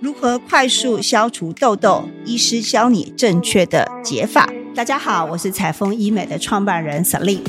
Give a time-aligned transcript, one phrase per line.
[0.00, 2.08] 如何快速消除痘痘？
[2.24, 4.48] 医师教你正确的解法。
[4.74, 7.42] 大家好，我是彩丰医美的创办人 Celine。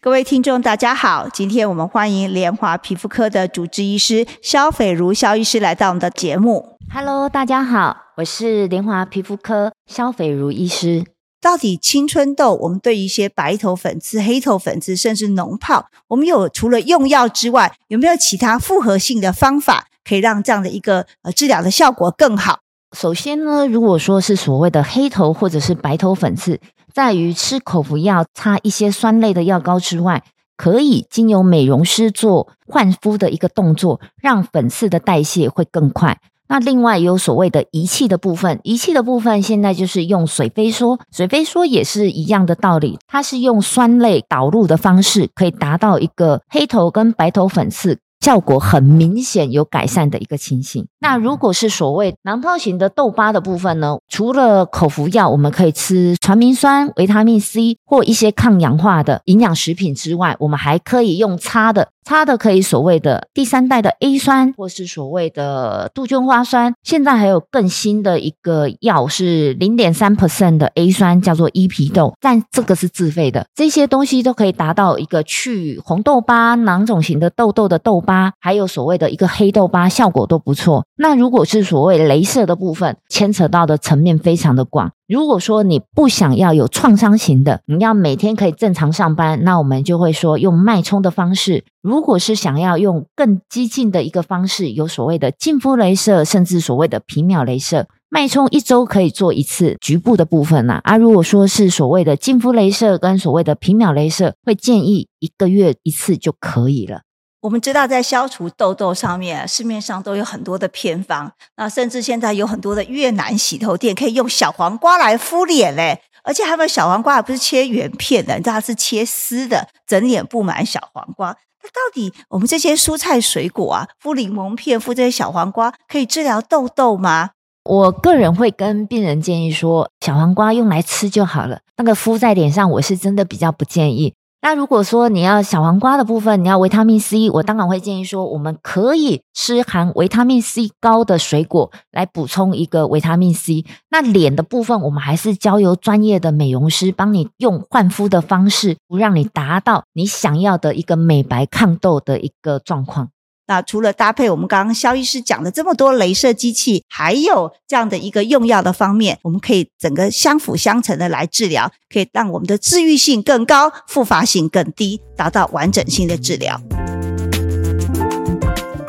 [0.00, 6.78] 各位听众，大家好，今天我们欢迎联华皮肤科的主治医师肖斐如肖医师来到我们的节目。
[6.94, 11.17] Hello，大家好，我是联华皮肤科肖斐如医师。
[11.40, 22.60] 到底青春痘，我们对于一些白头粉刺、黑头粉刺，甚至脓疱，我们有除了用药之外，有没有其他复合性的方法，可以让这样的一个呃治疗的效果更好？
[22.96, 26.60] 首先呢，如果说是所谓的黑头或者是白头粉刺，
[26.92, 30.24] 在于吃口服药、擦一些酸类的药膏之外，
[30.56, 36.18] 可以经由美容师做焕肤的一个动作，让粉刺的代谢会更快。
[36.48, 50.86] 那另外有所谓的仪器的部分，仪器的部分现在就是用水飞梭，水飞梭也是一样的道理，它是用酸类导入的方式，可以达到一个黑头跟白头粉刺效果很明显有改善的一个情形。
[51.00, 61.90] 那如果是所谓囊泡型的痘疤的部分呢，除了口服药，我们可以吃传明酸、维他命 C 或一些抗氧化的营养食品之外，我们还可以用擦的。
[62.08, 66.72] 它的可以所谓的第三代的 A 酸，或是所谓的杜鹃花酸。
[66.82, 73.44] 现在还有更新的一个药是零点三 percent 的 A 酸，叫做伊皮豆，但这个是自费的。
[73.54, 80.86] 这些东西都可以达到一个去红痘疤、囊肿型的痘痘的痘疤，还有所谓的一个黑痘疤，效果都不错。
[80.96, 84.92] 那如果是所谓镭射的部分，牵扯到的层面非常的广。
[85.08, 91.64] 如果说你不想要有创伤型的，你要每天可以正常上班，那我们就会说用脉冲的方式。
[91.80, 100.98] 如果是想要用更激进的一个方式，有所谓的净肤镭射，甚至所谓的皮秒镭射，脉冲一周可以做一次局部的部分呐、啊。
[100.98, 107.00] 如果说是所谓的净肤镭射跟所谓的皮秒镭射，会建议一个月一次就可以了。
[107.40, 121.36] 我们知道，在消除痘痘上面，市面上都有很多的偏方，那甚至现在有很多的越南洗头店可以用小黄瓜来敷脸嘞，而且他们小黄瓜还不是切圆片的，你知道它是切丝的，整脸布满小黄瓜。
[121.62, 127.30] 那到底我们这些蔬菜水果啊，敷柠檬片、敷这些小黄瓜，可以治疗痘痘吗？
[127.64, 134.14] 我个人会跟病人建议说，小黄瓜用来吃就好了，那个敷在脸上，我是真的比较不建议。
[134.40, 143.64] 那如果说你要小黄瓜的部分，你要维他命 C，我当然会建议说，我们可以吃含维他命 C 高的水果来补充一个维他命 C。
[143.90, 153.10] 那脸的部分，我们还是交由专业的美容师帮你用焕肤的方式，不让你达到你想要的一个美白抗痘的一个状况。
[153.48, 166.60] 那除了搭配我们刚刚肖医师讲的这么多镭射机器，还有这样的一个用药的方面，我们可以整个相辅相成的来治疗，可以让我们的治愈性更高，复发性更低，达到完整性的治疗。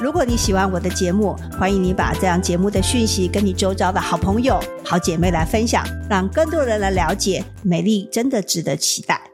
[0.00, 9.27] 如果你喜欢我的节目，欢迎你把这样节目的讯息跟你周遭的好朋友、好姐妹来分享，让更多人来了解美丽真的值得期待。